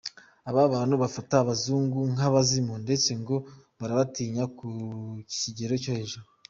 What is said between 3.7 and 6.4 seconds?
barabatinya ku kigero cyo hejuru.